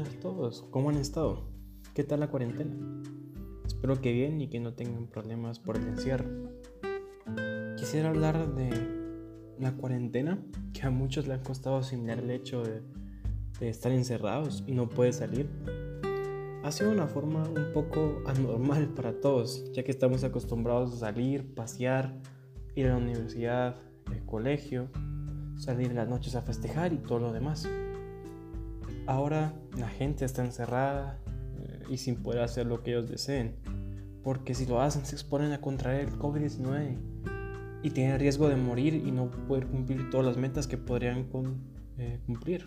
todos, 0.00 0.64
¿cómo 0.70 0.88
han 0.88 0.96
estado? 0.96 1.42
¿Qué 1.94 2.02
tal 2.02 2.20
la 2.20 2.30
cuarentena? 2.30 2.74
Espero 3.66 4.00
que 4.00 4.12
bien 4.12 4.40
y 4.40 4.48
que 4.48 4.58
no 4.58 4.72
tengan 4.72 5.06
problemas 5.06 5.58
por 5.58 5.76
el 5.76 5.86
encierro. 5.86 6.24
Quisiera 7.76 8.08
hablar 8.08 8.54
de 8.54 8.70
la 9.58 9.72
cuarentena, 9.72 10.38
que 10.72 10.86
a 10.86 10.90
muchos 10.90 11.26
le 11.26 11.34
ha 11.34 11.42
costado 11.42 11.76
asimilar 11.76 12.20
el 12.20 12.30
hecho 12.30 12.62
de, 12.62 12.82
estar 13.60 13.92
encerrados 13.92 14.64
y 14.66 14.72
no 14.72 14.88
poder 14.88 15.12
salir. 15.12 15.48
Ha 16.64 16.72
sido 16.72 16.90
una 16.90 17.06
forma 17.06 17.42
un 17.42 17.72
poco 17.74 18.22
anormal 18.26 18.88
para 18.94 19.20
todos, 19.20 19.70
ya 19.72 19.82
que 19.84 19.90
estamos 19.90 20.24
acostumbrados 20.24 20.94
a 20.94 20.96
salir, 20.96 21.54
pasear, 21.54 22.18
ir 22.74 22.86
a 22.86 22.90
la 22.90 22.96
universidad, 22.96 23.76
el 24.10 24.24
colegio, 24.24 24.88
salir 25.56 25.88
en 25.88 25.96
las 25.96 26.08
noches 26.08 26.34
a 26.34 26.40
festejar 26.40 26.94
y 26.94 26.98
todo 26.98 27.18
lo 27.18 27.32
demás. 27.32 27.68
Ahora 29.06 29.54
la 29.76 29.88
gente 29.88 30.24
está 30.24 30.44
encerrada 30.44 31.18
eh, 31.58 31.82
y 31.90 31.96
sin 31.98 32.16
poder 32.22 32.42
hacer 32.42 32.66
lo 32.66 32.82
que 32.82 32.92
ellos 32.92 33.08
deseen, 33.08 33.56
porque 34.22 34.54
si 34.54 34.66
lo 34.66 34.80
hacen 34.80 35.04
se 35.04 35.16
exponen 35.16 35.52
a 35.52 35.60
contraer 35.60 36.08
el 36.08 36.18
COVID-19 36.18 36.96
y 37.82 37.90
tienen 37.90 38.18
riesgo 38.18 38.48
de 38.48 38.56
morir 38.56 38.94
y 38.94 39.10
no 39.10 39.30
poder 39.30 39.66
cumplir 39.66 40.10
todas 40.10 40.26
las 40.26 40.36
metas 40.36 40.66
que 40.66 40.78
podrían 40.78 41.26
eh, 41.98 42.20
cumplir. 42.26 42.66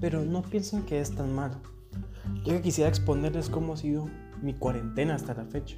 Pero 0.00 0.24
no 0.24 0.42
piensen 0.42 0.82
que 0.82 1.00
es 1.00 1.14
tan 1.14 1.32
malo, 1.32 1.60
ya 2.44 2.54
que 2.54 2.62
quisiera 2.62 2.88
exponerles 2.88 3.48
cómo 3.48 3.74
ha 3.74 3.76
sido 3.76 4.08
mi 4.42 4.54
cuarentena 4.54 5.14
hasta 5.14 5.34
la 5.34 5.44
fecha 5.44 5.76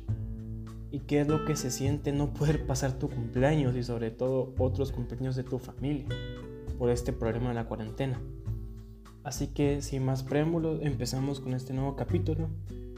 y 0.90 1.00
qué 1.00 1.20
es 1.20 1.28
lo 1.28 1.44
que 1.44 1.56
se 1.56 1.70
siente 1.70 2.12
no 2.12 2.32
poder 2.32 2.66
pasar 2.66 2.92
tu 2.92 3.10
cumpleaños 3.10 3.74
y 3.74 3.82
sobre 3.82 4.10
todo 4.10 4.54
otros 4.58 4.92
cumpleaños 4.92 5.36
de 5.36 5.42
tu 5.42 5.58
familia 5.58 6.06
por 6.78 6.88
este 6.88 7.12
problema 7.12 7.48
de 7.48 7.54
la 7.54 7.66
cuarentena. 7.66 8.20
Así 9.24 9.46
que 9.48 9.80
sin 9.80 10.04
más 10.04 10.22
preámbulos, 10.22 10.80
empezamos 10.82 11.40
con 11.40 11.54
este 11.54 11.72
nuevo 11.72 11.96
capítulo 11.96 12.48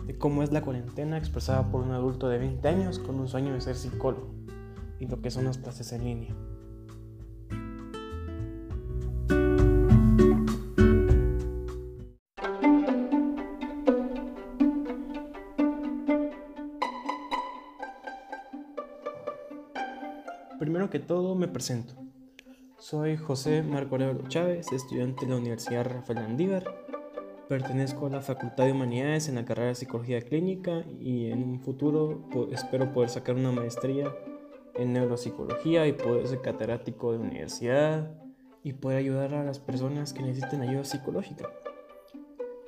de 0.06 0.18
cómo 0.18 0.42
es 0.42 0.52
la 0.52 0.60
cuarentena 0.60 1.16
expresada 1.18 1.70
por 1.70 1.82
un 1.82 1.92
adulto 1.92 2.28
de 2.28 2.38
20 2.38 2.66
años 2.68 2.98
con 2.98 3.20
un 3.20 3.28
sueño 3.28 3.54
de 3.54 3.60
ser 3.60 3.76
psicólogo 3.76 4.34
y 4.98 5.06
lo 5.06 5.22
que 5.22 5.30
son 5.30 5.44
las 5.44 5.58
clases 5.58 5.92
en 5.92 6.04
línea. 6.04 6.34
Primero 20.58 20.90
que 20.90 20.98
todo 20.98 21.36
me 21.36 21.46
presento. 21.46 22.05
Soy 22.88 23.16
José 23.16 23.64
Marco 23.64 23.96
Aurelio 23.96 24.28
Chávez, 24.28 24.70
estudiante 24.70 25.24
de 25.24 25.32
la 25.32 25.38
Universidad 25.38 25.86
Rafael 25.86 26.20
Andívar. 26.20 26.64
Pertenezco 27.48 28.06
a 28.06 28.10
la 28.10 28.20
Facultad 28.20 28.64
de 28.64 28.70
Humanidades 28.70 29.28
en 29.28 29.34
la 29.34 29.44
carrera 29.44 29.70
de 29.70 29.74
Psicología 29.74 30.22
Clínica 30.22 30.84
y 31.00 31.32
en 31.32 31.42
un 31.42 31.60
futuro 31.60 32.28
espero 32.52 32.92
poder 32.92 33.08
sacar 33.10 33.34
una 33.34 33.50
maestría 33.50 34.14
en 34.76 34.92
neuropsicología 34.92 35.84
y 35.88 35.94
poder 35.94 36.28
ser 36.28 36.42
catedrático 36.42 37.10
de 37.10 37.18
universidad 37.18 38.08
y 38.62 38.74
poder 38.74 38.98
ayudar 38.98 39.34
a 39.34 39.42
las 39.42 39.58
personas 39.58 40.12
que 40.12 40.22
necesiten 40.22 40.62
ayuda 40.62 40.84
psicológica. 40.84 41.50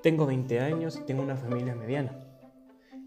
Tengo 0.02 0.26
20 0.26 0.58
años 0.58 0.98
y 1.00 1.06
tengo 1.06 1.22
una 1.22 1.36
familia 1.36 1.76
mediana, 1.76 2.26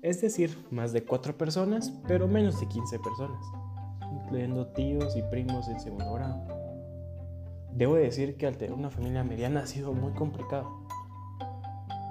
es 0.01 0.21
decir, 0.21 0.57
más 0.71 0.93
de 0.93 1.03
4 1.03 1.37
personas, 1.37 1.91
pero 2.07 2.29
menos 2.29 2.61
de 2.61 2.69
15 2.69 2.99
personas, 2.99 3.43
incluyendo 4.13 4.67
tíos 4.67 5.17
y 5.17 5.23
primos 5.23 5.67
en 5.67 5.77
segundo 5.81 6.13
grado. 6.13 6.60
Debo 7.73 7.95
decir 7.95 8.35
que 8.37 8.47
al 8.47 8.57
tener 8.57 8.73
una 8.73 8.89
familia 8.89 9.23
mediana 9.23 9.61
ha 9.61 9.67
sido 9.67 9.93
muy 9.93 10.11
complicado, 10.11 10.69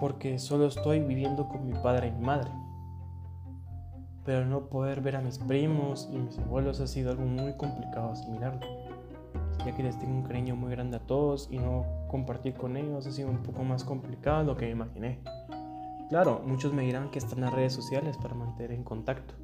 porque 0.01 0.39
solo 0.39 0.67
estoy 0.67 1.01
viviendo 1.01 1.49
con 1.49 1.67
mi 1.67 1.75
padre 1.75 2.09
y 2.09 2.13
mi 2.13 2.25
madre. 2.25 2.51
Pero 4.25 4.47
no 4.47 4.69
poder 4.69 5.03
ver 5.03 5.17
a 5.17 5.21
mis 5.21 5.39
primos 5.39 6.09
y 6.13 6.19
mis 6.19 6.39
abuelos 6.39 6.81
ha 6.81 6.87
sido 6.87 7.11
algo 7.11 7.25
muy 7.25 7.53
complicado 7.57 8.13
asimilarlo, 8.13 8.67
ya 9.65 9.77
que 9.77 9.83
les 9.83 9.99
tengo 9.99 10.15
un 10.15 10.23
cariño 10.23 10.57
muy 10.57 10.71
grande 10.71 10.97
a 10.97 11.07
todos 11.07 11.49
y 11.51 11.59
no 11.59 11.85
compartir 12.09 12.55
con 12.55 12.77
ellos 12.77 13.07
ha 13.07 13.13
sido 13.13 13.29
un 13.29 13.43
poco 13.43 13.63
más 13.63 13.85
complicado 13.85 14.41
de 14.41 14.45
lo 14.47 14.57
que 14.57 14.71
imaginé. 14.71 15.21
Claro, 16.09 16.43
muchos 16.45 16.73
me 16.73 16.83
dirán 16.83 17.11
que 17.11 17.19
están 17.19 17.43
las 17.43 17.53
redes 17.53 17.73
sociales 17.73 18.17
para 18.17 18.35
mantener 18.35 18.73
en 18.73 18.83
contacto, 18.83 19.35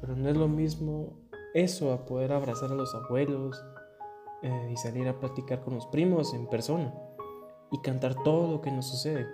pero 0.00 0.14
no 0.16 0.28
es 0.28 0.36
lo 0.36 0.48
mismo 0.48 1.18
eso 1.54 1.92
a 1.92 2.06
poder 2.06 2.32
abrazar 2.32 2.70
a 2.70 2.74
los 2.74 2.94
abuelos, 2.94 3.62
eh, 4.42 4.70
y 4.72 4.76
salir 4.76 5.08
a 5.08 5.18
platicar 5.18 5.60
con 5.60 5.74
los 5.74 5.86
primos 5.86 6.32
en 6.32 6.46
persona 6.46 6.94
y 7.70 7.78
cantar 7.78 8.14
todo 8.22 8.50
lo 8.50 8.60
que 8.60 8.70
nos 8.70 8.86
sucede. 8.86 9.26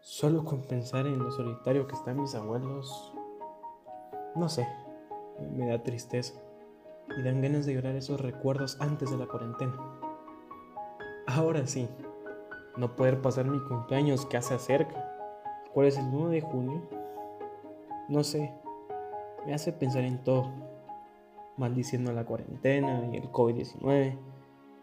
Solo 0.00 0.44
con 0.44 0.62
pensar 0.62 1.06
en 1.06 1.18
lo 1.18 1.30
solitario 1.30 1.86
que 1.86 1.94
están 1.94 2.20
mis 2.20 2.34
abuelos, 2.34 3.14
no 4.34 4.48
sé, 4.48 4.68
me 5.56 5.68
da 5.68 5.82
tristeza 5.82 6.34
y 7.16 7.22
dan 7.22 7.40
ganas 7.40 7.64
de 7.64 7.74
llorar 7.74 7.94
esos 7.96 8.20
recuerdos 8.20 8.76
antes 8.80 9.10
de 9.10 9.16
la 9.16 9.26
cuarentena. 9.26 9.74
Ahora 11.26 11.66
sí, 11.66 11.88
no 12.76 12.96
poder 12.96 13.22
pasar 13.22 13.46
mi 13.46 13.58
cumpleaños 13.60 14.26
que 14.26 14.36
hace 14.36 14.54
acerca. 14.54 15.10
¿Cuál 15.72 15.86
es 15.86 15.96
el 15.96 16.04
1 16.04 16.28
de 16.28 16.40
junio? 16.42 16.82
No 18.08 18.22
sé, 18.24 18.52
me 19.46 19.54
hace 19.54 19.72
pensar 19.72 20.04
en 20.04 20.22
todo, 20.22 20.50
maldiciendo 21.56 22.12
la 22.12 22.24
cuarentena 22.26 23.08
y 23.10 23.16
el 23.16 23.32
COVID-19 23.32 24.18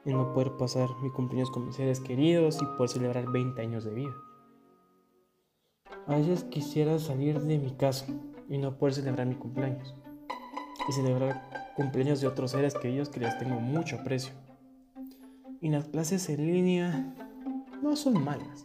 en 0.06 0.18
no 0.18 0.34
poder 0.34 0.58
pasar 0.58 0.90
mi 1.02 1.10
cumpleaños 1.10 1.52
con 1.52 1.66
mis 1.66 1.76
seres 1.76 2.00
queridos 2.00 2.60
y 2.62 2.66
poder 2.78 2.90
celebrar 2.90 3.32
20 3.32 3.62
años 3.62 3.84
de 3.84 3.92
vida. 3.92 4.14
A 6.08 6.16
veces 6.16 6.44
quisiera 6.46 6.98
salir 7.00 7.40
de 7.40 7.58
mi 7.58 7.72
casa 7.72 8.08
y 8.50 8.58
no 8.58 8.78
poder 8.78 8.96
celebrar 8.96 9.28
mi 9.28 9.36
cumpleaños 9.36 9.96
y 10.88 10.92
celebrar 10.94 11.74
cumpleaños 11.76 12.22
de 12.22 12.28
otros 12.28 12.52
seres 12.52 12.74
queridos 12.74 13.10
que 13.10 13.20
les 13.20 13.38
tengo 13.38 13.60
mucho 13.60 13.98
aprecio. 13.98 14.34
Y 15.62 15.70
las 15.70 15.88
clases 15.88 16.28
en 16.30 16.46
línea 16.48 17.16
no 17.82 17.96
son 17.96 18.24
malas, 18.24 18.64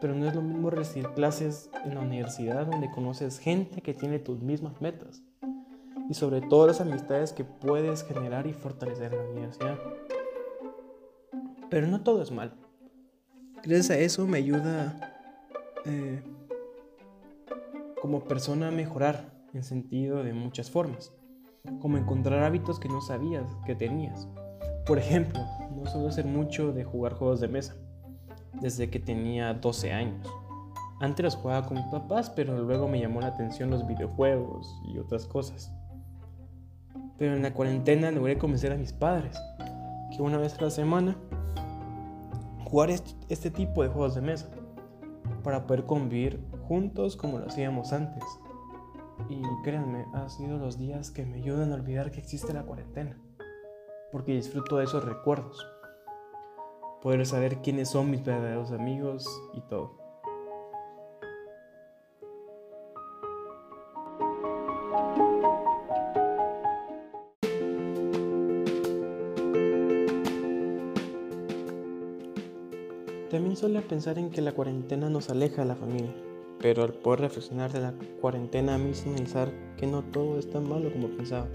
pero 0.00 0.14
no 0.14 0.26
es 0.26 0.34
lo 0.34 0.42
mismo 0.42 0.70
recibir 0.70 1.08
clases 1.10 1.70
en 1.84 1.94
la 1.94 2.00
universidad 2.00 2.66
donde 2.66 2.90
conoces 2.90 3.38
gente 3.38 3.82
que 3.82 3.94
tiene 3.94 4.18
tus 4.18 4.40
mismas 4.40 4.80
metas 4.80 5.22
y 6.08 6.14
sobre 6.14 6.40
todo 6.40 6.66
las 6.66 6.80
amistades 6.80 7.32
que 7.32 7.44
puedes 7.44 8.04
generar 8.04 8.46
y 8.46 8.52
fortalecer 8.52 9.12
en 9.14 9.24
la 9.24 9.30
universidad. 9.30 9.78
Pero 11.70 11.86
no 11.86 12.02
todo 12.02 12.22
es 12.22 12.30
mal. 12.30 12.54
Gracias 13.62 13.90
a 13.90 13.98
eso 13.98 14.26
me 14.26 14.38
ayuda 14.38 15.14
eh, 15.86 16.22
como 18.00 18.24
persona 18.24 18.68
a 18.68 18.70
mejorar 18.70 19.32
en 19.54 19.62
sentido 19.62 20.22
de 20.22 20.32
muchas 20.34 20.70
formas. 20.70 21.12
Como 21.80 21.96
encontrar 21.96 22.42
hábitos 22.42 22.78
que 22.78 22.88
no 22.88 23.00
sabías 23.00 23.44
que 23.64 23.74
tenías. 23.74 24.28
Por 24.84 24.98
ejemplo, 24.98 25.40
no 25.74 25.86
suelo 25.86 26.10
ser 26.10 26.26
mucho 26.26 26.72
de 26.72 26.84
jugar 26.84 27.14
juegos 27.14 27.40
de 27.40 27.48
mesa. 27.48 27.74
Desde 28.60 28.90
que 28.90 29.00
tenía 29.00 29.54
12 29.54 29.92
años. 29.92 30.28
Antes 31.00 31.24
los 31.24 31.36
jugaba 31.36 31.66
con 31.66 31.78
mis 31.78 31.86
papás, 31.86 32.30
pero 32.30 32.62
luego 32.62 32.86
me 32.86 33.00
llamó 33.00 33.20
la 33.20 33.28
atención 33.28 33.70
los 33.70 33.86
videojuegos 33.86 34.80
y 34.86 34.98
otras 34.98 35.26
cosas. 35.26 35.72
Pero 37.16 37.34
en 37.34 37.42
la 37.42 37.54
cuarentena 37.54 38.10
logré 38.10 38.36
convencer 38.38 38.72
a 38.72 38.76
mis 38.76 38.92
padres 38.92 39.38
que 40.14 40.22
una 40.22 40.38
vez 40.38 40.58
a 40.58 40.62
la 40.62 40.70
semana 40.70 41.16
jugar 42.64 42.90
este 42.90 43.50
tipo 43.50 43.82
de 43.82 43.88
juegos 43.88 44.14
de 44.14 44.20
mesa 44.20 44.48
para 45.42 45.66
poder 45.66 45.84
convivir 45.84 46.44
juntos 46.66 47.16
como 47.16 47.38
lo 47.38 47.46
hacíamos 47.46 47.92
antes. 47.92 48.24
Y 49.28 49.42
créanme, 49.62 50.06
han 50.12 50.28
sido 50.28 50.58
los 50.58 50.78
días 50.78 51.10
que 51.10 51.24
me 51.24 51.36
ayudan 51.36 51.72
a 51.72 51.76
olvidar 51.76 52.10
que 52.10 52.20
existe 52.20 52.52
la 52.52 52.64
cuarentena, 52.64 53.16
porque 54.10 54.32
disfruto 54.32 54.78
de 54.78 54.84
esos 54.84 55.04
recuerdos, 55.04 55.64
poder 57.00 57.24
saber 57.26 57.58
quiénes 57.58 57.90
son 57.90 58.10
mis 58.10 58.24
verdaderos 58.24 58.72
amigos 58.72 59.28
y 59.54 59.60
todo. 59.62 60.03
También 73.34 73.56
suele 73.56 73.80
pensar 73.80 74.16
en 74.16 74.30
que 74.30 74.40
la 74.40 74.52
cuarentena 74.52 75.10
nos 75.10 75.28
aleja 75.28 75.62
de 75.62 75.66
la 75.66 75.74
familia, 75.74 76.14
pero 76.60 76.84
al 76.84 76.92
poder 76.92 77.22
reflexionar 77.22 77.72
de 77.72 77.80
la 77.80 77.92
cuarentena 78.20 78.76
a 78.76 78.78
mí 78.78 78.92
analizar 79.06 79.50
que 79.76 79.88
no 79.88 80.02
todo 80.02 80.38
es 80.38 80.48
tan 80.48 80.68
malo 80.68 80.92
como 80.92 81.08
pensaba. 81.08 81.48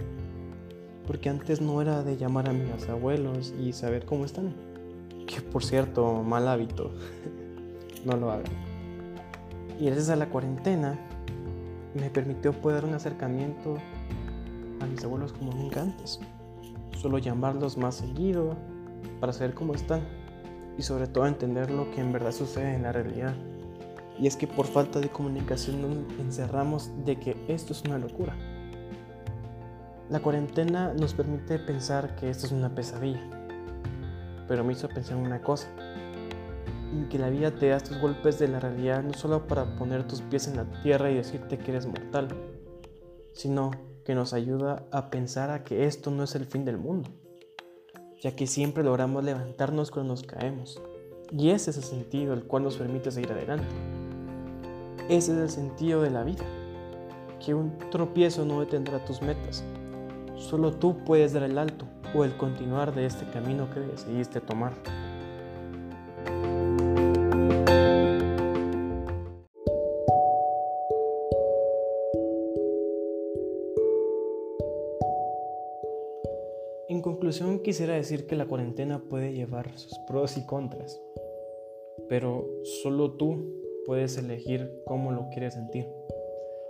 Porque 1.07 1.29
antes 1.29 1.61
no 1.61 1.81
era 1.81 2.03
de 2.03 2.17
llamar 2.17 2.49
a 2.49 2.51
mis 2.51 2.89
abuelos 2.89 3.53
y 3.57 3.71
saber 3.71 4.03
cómo 4.03 4.25
están. 4.25 4.53
Que 5.25 5.39
por 5.39 5.63
cierto, 5.63 6.21
mal 6.21 6.49
hábito. 6.49 6.91
no 8.05 8.17
lo 8.17 8.29
hagan. 8.29 8.51
Y 9.79 9.85
gracias 9.85 10.09
a 10.09 10.17
la 10.17 10.27
cuarentena 10.27 10.99
me 11.93 12.09
permitió 12.09 12.51
poder 12.51 12.83
un 12.83 12.93
acercamiento 12.93 13.77
a 14.81 14.85
mis 14.85 15.01
abuelos 15.05 15.31
como 15.31 15.53
nunca 15.53 15.83
antes. 15.83 16.19
Solo 16.97 17.19
llamarlos 17.19 17.77
más 17.77 17.95
seguido 17.95 18.57
para 19.21 19.31
saber 19.31 19.53
cómo 19.53 19.75
están 19.75 20.18
y 20.79 20.81
sobre 20.81 21.07
todo 21.07 21.27
entender 21.27 21.69
lo 21.71 21.91
que 21.91 21.99
en 21.99 22.13
verdad 22.13 22.31
sucede 22.31 22.73
en 22.73 22.83
la 22.83 22.93
realidad. 22.93 23.35
Y 24.17 24.27
es 24.27 24.37
que 24.37 24.47
por 24.47 24.65
falta 24.65 25.01
de 25.01 25.09
comunicación 25.09 25.81
nos 25.81 26.19
encerramos 26.19 26.89
de 27.03 27.19
que 27.19 27.35
esto 27.49 27.73
es 27.73 27.83
una 27.83 27.97
locura. 27.97 28.33
La 30.09 30.21
cuarentena 30.21 30.93
nos 30.93 31.13
permite 31.13 31.59
pensar 31.59 32.15
que 32.15 32.29
esto 32.29 32.45
es 32.45 32.53
una 32.53 32.73
pesadilla, 32.73 33.21
pero 34.47 34.63
me 34.63 34.71
hizo 34.71 34.87
pensar 34.87 35.17
en 35.17 35.25
una 35.25 35.41
cosa, 35.41 35.67
en 36.93 37.09
que 37.09 37.19
la 37.19 37.29
vida 37.29 37.51
te 37.51 37.67
da 37.67 37.75
estos 37.75 37.99
golpes 37.99 38.39
de 38.39 38.47
la 38.47 38.61
realidad 38.61 39.03
no 39.03 39.13
solo 39.13 39.47
para 39.47 39.75
poner 39.75 40.07
tus 40.07 40.21
pies 40.21 40.47
en 40.47 40.55
la 40.55 40.81
tierra 40.81 41.11
y 41.11 41.15
decirte 41.15 41.57
que 41.57 41.71
eres 41.71 41.87
mortal, 41.87 42.29
sino 43.33 43.71
que 44.05 44.15
nos 44.15 44.31
ayuda 44.31 44.85
a 44.93 45.09
pensar 45.09 45.51
a 45.51 45.65
que 45.65 45.85
esto 45.85 46.09
no 46.09 46.23
es 46.23 46.35
el 46.35 46.45
fin 46.45 46.63
del 46.63 46.77
mundo 46.77 47.09
ya 48.21 48.35
que 48.35 48.47
siempre 48.47 48.83
logramos 48.83 49.23
levantarnos 49.23 49.91
cuando 49.91 50.13
nos 50.13 50.23
caemos. 50.23 50.81
Y 51.31 51.51
ese 51.51 51.71
es 51.71 51.77
el 51.77 51.83
sentido 51.83 52.33
el 52.33 52.43
cual 52.43 52.63
nos 52.63 52.77
permite 52.77 53.11
seguir 53.11 53.31
adelante. 53.31 53.67
Ese 55.09 55.31
es 55.31 55.37
el 55.37 55.49
sentido 55.49 56.01
de 56.01 56.09
la 56.09 56.23
vida, 56.23 56.43
que 57.43 57.53
un 57.53 57.77
tropiezo 57.91 58.45
no 58.45 58.59
detendrá 58.59 59.03
tus 59.05 59.21
metas. 59.21 59.63
Solo 60.35 60.71
tú 60.73 60.97
puedes 61.05 61.33
dar 61.33 61.43
el 61.43 61.57
alto 61.57 61.85
o 62.13 62.23
el 62.23 62.35
continuar 62.37 62.93
de 62.93 63.05
este 63.05 63.29
camino 63.29 63.69
que 63.71 63.79
decidiste 63.79 64.41
tomar. 64.41 64.73
Conclusión, 77.29 77.59
quisiera 77.59 77.93
decir 77.93 78.25
que 78.25 78.35
la 78.35 78.47
cuarentena 78.47 79.03
puede 79.07 79.33
llevar 79.33 79.77
sus 79.77 79.95
pros 80.07 80.35
y 80.35 80.47
contras, 80.47 80.99
pero 82.07 82.47
solo 82.81 83.11
tú 83.11 83.53
puedes 83.85 84.17
elegir 84.17 84.81
cómo 84.87 85.11
lo 85.11 85.29
quieres 85.29 85.53
sentir. 85.53 85.85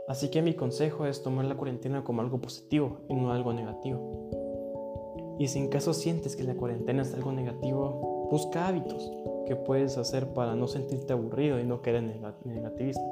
Así 0.10 0.30
que 0.30 0.42
mi 0.42 0.56
consejo 0.56 1.06
es 1.06 1.24
tomar 1.24 1.46
la 1.46 1.56
cuarentena 1.56 2.04
como 2.04 2.20
algo 2.20 2.42
positivo 2.42 2.98
y 3.08 3.16
no 3.16 3.32
algo 3.32 3.54
negativo. 3.54 5.38
Y 5.40 5.48
si 5.48 5.60
en 5.60 5.70
caso 5.70 5.94
sientes 5.94 6.36
que 6.36 6.44
la 6.44 6.56
cuarentena 6.56 7.04
es 7.04 7.14
algo 7.14 7.32
negativo, 7.32 8.28
busca 8.30 8.68
hábitos 8.68 9.10
que 9.48 9.56
puedes 9.56 9.98
hacer 9.98 10.34
para 10.34 10.56
no 10.56 10.68
sentirte 10.68 11.14
aburrido 11.14 11.58
y 11.62 11.64
no 11.64 11.82
querer 11.82 12.04
negativista. 12.44 13.06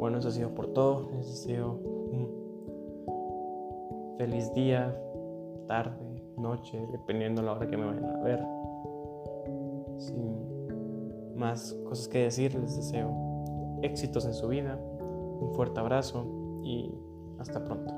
Bueno, 0.00 0.18
eso 0.18 0.26
ha 0.26 0.32
sido 0.32 0.52
por 0.56 0.72
todo. 0.72 1.08
Les 1.12 1.28
deseo 1.28 1.78
un 2.10 2.48
feliz 4.18 4.52
día, 4.54 4.92
tarde, 5.68 6.24
noche, 6.36 6.84
dependiendo 6.90 7.42
la 7.42 7.52
hora 7.52 7.68
que 7.68 7.76
me 7.76 7.86
vayan 7.86 8.04
a 8.04 8.22
ver. 8.24 8.44
Sin 9.98 11.36
más 11.36 11.72
cosas 11.84 12.08
que 12.08 12.24
decir, 12.24 12.54
les 12.56 12.74
deseo 12.74 13.78
éxitos 13.82 14.26
en 14.26 14.34
su 14.34 14.48
vida, 14.48 14.76
un 14.80 15.52
fuerte 15.54 15.78
abrazo 15.78 16.26
y 16.64 16.92
hasta 17.38 17.64
pronto. 17.64 17.97